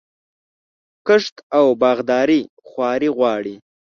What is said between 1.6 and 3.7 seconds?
باغداري خواري غواړي.